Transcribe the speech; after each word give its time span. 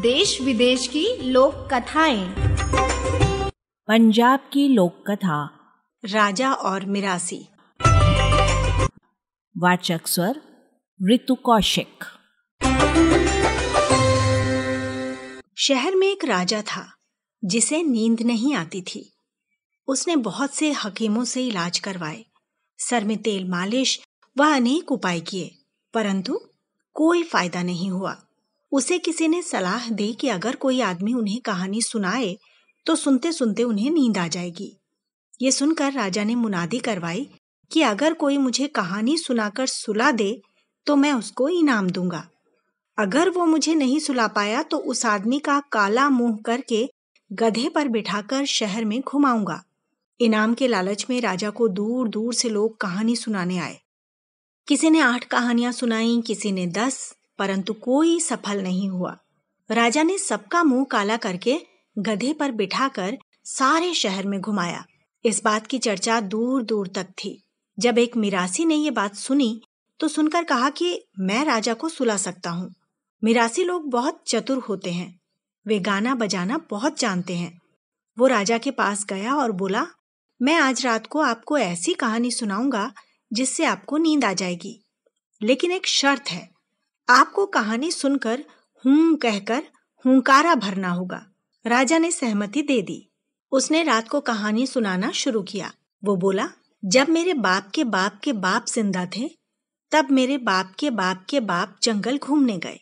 देश 0.00 0.40
विदेश 0.40 0.86
की 0.86 1.16
लोक 1.30 1.68
कथाएँ। 1.74 2.34
पंजाब 3.88 4.40
की 4.52 4.68
लोक 4.68 5.10
कथा। 5.10 5.50
राजा 6.04 6.52
और 6.52 6.86
मिरासी। 6.86 7.48
वाचक 9.58 10.00
स्वर 10.06 10.40
ऋतु 11.12 11.34
कौशिक। 11.34 12.04
शहर 15.58 15.96
में 15.96 16.08
एक 16.08 16.24
राजा 16.24 16.62
था 16.62 16.94
जिसे 17.44 17.82
नींद 17.82 18.22
नहीं 18.22 18.54
आती 18.54 18.82
थी। 18.82 19.12
उसने 19.88 20.16
बहुत 20.16 20.54
से 20.54 20.72
हकीमों 20.72 21.24
से 21.24 21.46
इलाज 21.46 21.78
करवाए। 21.78 22.24
सर 22.78 23.04
में 23.04 23.18
तेल 23.18 23.48
मालिश 23.48 24.00
व 24.38 24.44
अनेक 24.44 24.92
उपाय 24.92 25.20
किए 25.20 25.50
परंतु 25.94 26.40
कोई 26.94 27.22
फ़ायदा 27.22 27.62
नहीं 27.62 27.90
हुआ। 27.90 28.22
उसे 28.72 28.98
किसी 28.98 29.28
ने 29.28 29.42
सलाह 29.42 29.88
दी 29.90 30.12
कि 30.12 30.28
अगर 30.28 30.56
कोई 30.56 30.80
आदमी 30.80 31.12
उन्हें 31.12 31.40
कहानी 31.40 31.82
सुनाए 31.82 32.36
तो 32.86 32.96
सुनते 32.96 33.32
सुनते 33.32 33.62
उन्हें 33.62 33.90
नींद 33.90 34.18
आ 34.18 34.26
जाएगी। 34.28 34.76
ये 35.42 35.50
सुनकर 35.52 35.92
राजा 35.92 36.24
ने 36.24 36.34
मुनादी 36.34 36.78
करवाई 36.78 37.28
कि 37.70 37.82
अगर 37.82 38.14
कोई 38.14 38.38
मुझे 38.38 38.66
कहानी 38.66 39.16
सुनाकर 39.18 39.66
सुला 39.66 40.10
दे 40.10 40.40
तो 40.86 40.96
मैं 40.96 41.12
उसको 41.12 41.48
इनाम 41.48 41.90
दूँगा। 41.90 42.26
अगर 42.98 43.30
वो 43.30 43.46
मुझे 43.46 43.74
नहीं 43.74 43.98
सुला 43.98 44.26
पाया 44.28 44.62
तो 44.62 44.78
उस 44.78 45.04
आदमी 45.06 45.38
का 45.38 45.58
काला 45.72 46.08
मुँह 46.08 46.38
करके 46.46 46.88
गधे 47.30 47.68
पर 47.68 47.88
बिठाकर 47.88 48.44
शहर 48.44 48.84
में 48.84 49.00
घुमाऊँगा। 49.00 49.62
इनाम 50.20 50.54
के 50.54 50.68
लालच 50.68 51.06
में 51.10 51.20
राजा 51.20 51.50
को 51.50 51.68
दूर 51.68 52.08
दूर 52.08 52.34
से 52.34 52.48
लोग 52.48 52.76
कहानी 52.76 53.16
सुनाने 53.16 53.58
आए। 53.58 53.78
किसी 54.68 54.90
ने 54.90 55.00
आठ 55.00 55.24
कहानियाँ 55.24 55.72
सुनाई, 55.72 56.20
किसी 56.20 56.52
ने 56.52 56.66
दस 56.66 57.14
परंतु 57.40 57.72
कोई 57.72 58.20
सफल 58.20 58.62
नहीं 58.62 58.88
हुआ। 58.88 59.16
राजा 59.70 60.02
ने 60.02 60.18
सबका 60.18 60.62
मुँह 60.64 60.84
काला 60.84 61.16
करके 61.16 61.58
गधे 61.98 62.32
पर 62.32 62.52
बिठाकर 62.52 63.18
सारे 63.44 63.94
शहर 63.94 64.26
में 64.26 64.40
घुमाया। 64.40 64.84
इस 65.24 65.44
बात 65.44 65.66
की 65.66 65.78
चर्चा 65.78 66.20
दूर 66.20 66.62
दूर 66.62 66.88
तक 66.88 67.04
थी। 67.04 67.42
जब 67.78 67.98
एक 67.98 68.16
मिरासी 68.16 68.64
ने 68.64 68.74
ये 68.74 68.90
बात 68.90 69.14
सुनी 69.14 69.62
तो 70.00 70.08
सुनकर 70.08 70.44
कहा 70.44 70.70
कि 70.70 71.04
मैं 71.18 71.44
राजा 71.44 71.74
को 71.74 71.88
सुला 71.88 72.16
सकता 72.16 72.50
हूँ। 72.50 72.74
मिरासी 73.24 73.64
लोग 73.64 73.90
बहुत 73.90 74.22
चतुर 74.26 74.58
होते 74.58 74.92
हैं। 74.92 75.20
वे 75.66 75.78
गाना 75.78 76.14
बजाना 76.14 76.58
बहुत 76.70 76.98
जानते 76.98 77.36
हैं। 77.36 77.60
वो 78.18 78.26
राजा 78.26 78.58
के 78.58 78.70
पास 78.70 79.04
गया 79.04 79.34
और 79.34 79.52
बोला, 79.52 79.86
मैं 80.42 80.54
आज 80.54 80.86
रात 80.86 81.06
को 81.06 81.20
आपको 81.20 81.58
ऐसी 81.58 81.94
कहानी 81.94 82.30
सुनाऊँगा 82.30 82.92
जिससे 83.32 83.64
आपको 83.64 83.96
नींद 83.96 84.24
आ 84.24 84.32
जाएगी। 84.32 84.84
लेकिन 85.42 85.72
एक 85.72 85.86
शर्त 85.86 86.24
है। 86.28 86.59
आपको 87.10 87.46
कहानी 87.46 87.90
सुनकर 87.90 88.44
हूँ 88.84 89.16
कहकर 89.16 89.62
हुंकारा 90.04 90.54
भरना 90.54 90.88
होगा। 90.88 91.26
राजा 91.66 91.98
ने 91.98 92.10
सहमति 92.10 92.62
दे 92.62 92.82
दी। 92.82 93.10
उसने 93.52 93.82
रात 93.82 94.08
को 94.08 94.20
कहानी 94.20 94.66
सुनाना 94.66 95.10
शुरू 95.10 95.42
किया। 95.42 95.72
वो 96.04 96.16
बोला, 96.16 96.48
जब 96.84 97.08
मेरे 97.08 97.34
बाप 97.34 97.70
के 97.74 97.84
बाप 97.84 98.20
के 98.24 98.32
बाप 98.32 98.66
ज़िंदा 98.66 99.06
थे, 99.06 99.30
तब 99.92 100.10
मेरे 100.10 100.38
बाप 100.38 100.72
के 100.78 100.90
बाप 100.90 101.26
के 101.30 101.40
बाप 101.40 101.76
जंगल 101.82 102.18
घूमने 102.18 102.58
गए। 102.58 102.80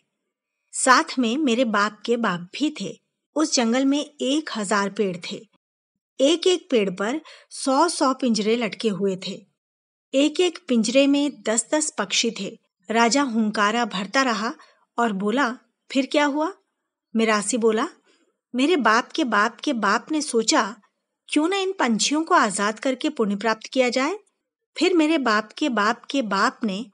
साथ 0.73 1.19
में 1.19 1.37
मेरे 1.37 1.65
बाप 1.65 2.01
के 2.05 2.17
बाप 2.17 2.39
भी 2.39 2.75
थे। 2.81 2.99
उस 3.35 3.55
जंगल 3.55 3.85
में 3.85 4.05
एक 4.21 4.49
हज़ार 4.57 4.89
पेड़ 4.89 5.17
थे। 5.31 5.49
एक 6.19 6.47
एक 6.47 6.67
पेड़ 6.71 6.89
पर 6.89 7.21
सौ 7.49 7.87
सौ 7.89 8.13
पिंजरे 8.13 8.55
लटके 8.55 8.89
हुए 8.89 9.17
थे। 9.27 9.45
एक 10.13 10.39
एक 10.39 10.59
पिंजरे 10.67 11.07
में 11.07 11.41
दस 11.41 11.69
दस 11.73 11.93
पक्षी 11.97 12.31
थे। 12.31 12.68
राजा 12.89 13.21
हुंकारा 13.21 13.85
भरता 13.85 14.21
रहा 14.21 14.53
और 14.97 15.13
बोला, 15.13 15.57
फिर 15.91 16.05
क्या 16.05 16.25
हुआ? 16.25 16.51
मिरासी 17.15 17.57
बोला, 17.57 17.87
मेरे 18.55 18.75
बाप 18.75 19.11
के 19.11 19.23
बाप 19.23 19.59
के 19.63 19.73
बाप 19.73 20.11
ने 20.11 20.21
सोचा, 20.21 20.75
क्यों 21.29 21.47
ना 21.47 21.57
इन 21.57 21.71
पंछियों 21.71 22.23
को 22.23 22.35
आज़ाद 22.35 22.79
करके 22.79 23.09
पुण्य 23.09 23.35
प्राप्त 23.35 23.67
किया 23.67 23.89
जाए? 23.89 24.17
फिर 24.77 24.93
मेरे 24.93 25.17
बाप 25.17 25.49
के 25.57 25.69
बाप 25.69 26.05
के 26.05 26.21
बाप 26.21 26.59
ने 26.63 26.85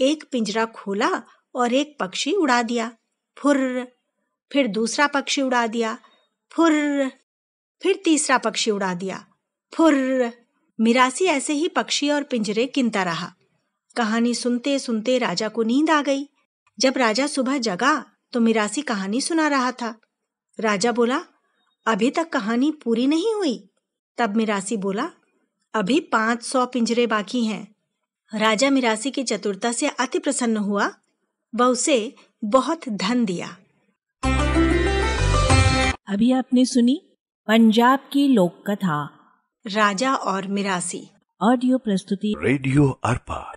एक 0.00 0.24
पिंजरा 0.32 0.64
खोला 0.66 1.10
और 1.54 1.72
एक 1.72 1.96
पक्षी 2.00 2.32
उड़ा 2.32 2.62
दिया, 2.62 2.90
फुर्र, 3.38 3.86
फिर 4.52 4.66
दूसरा 4.66 5.06
पक्षी 5.06 5.42
उड़ा 5.42 5.66
दिया, 5.66 5.98
फुर्र, 6.52 7.10
फिर 7.82 8.00
तीसरा 8.04 8.38
पक्षी 8.38 8.70
उड़ा 8.70 8.94
दिया, 8.94 9.24
फुर्र। 9.72 10.32
मिरासी 10.80 11.24
ऐसे 11.24 11.52
ही 11.52 11.68
पक्षी 11.68 12.10
और 12.10 12.22
पिंजरे 12.22 12.72
गिनता 12.74 13.02
रहा। 13.02 13.32
कहानी 13.96 14.34
सुनते 14.34 14.78
सुनते 14.78 15.18
राजा 15.18 15.48
को 15.48 15.62
नींद 15.62 15.90
आ 15.90 16.02
गई। 16.02 16.28
जब 16.78 16.94
राजा 16.96 17.26
सुबह 17.26 17.58
जगा 17.58 18.04
तो 18.32 18.40
मिरासी 18.40 18.82
कहानी 18.82 19.20
सुना 19.20 19.48
रहा 19.48 19.72
था। 19.72 20.00
राजा 20.60 20.92
बोला 20.92 21.20
अभी 21.86 22.10
तक 22.10 22.28
कहानी 22.28 22.70
पूरी 22.84 23.06
नहीं 23.06 23.34
हुई। 23.34 23.70
तब 24.18 24.36
मिरासी 24.36 24.76
बोला 24.76 25.08
अभी 25.74 26.00
पाँच 26.00 26.42
सौ 26.42 26.66
पिंजरे 26.66 27.06
बाकी 27.06 27.44
हैं। 27.44 27.74
राजा 28.34 28.70
मिरासी 28.70 29.10
की 29.10 29.22
चतुरता 29.22 29.72
से 29.72 29.88
अति 29.88 30.18
प्रसन्न 30.18 30.56
हुआ। 30.56 30.90
वह 31.54 31.66
उसे 31.66 32.14
बहुत 32.44 32.88
धन 32.88 33.24
दिया। 33.24 33.56
अभी 36.08 36.32
आपने 36.32 36.64
सुनी 36.64 37.00
पंजाब 37.48 37.98
की 38.12 38.28
लोक 38.28 38.64
कथा। 38.70 39.10
राजा 39.66 40.14
और 40.14 40.46
मिरासी। 40.46 41.08
ऑडियो 41.42 41.78
प्रस्तुति। 41.78 42.34
रेडियो 42.38 42.88
अर्पा 43.04 43.54